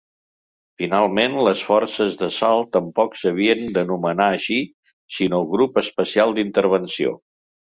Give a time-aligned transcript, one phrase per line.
[0.83, 4.59] Finalment, les forces d'assalt tampoc s'havien d'anomenar així,
[5.19, 7.15] sinó Grup Especial d'Intervenció.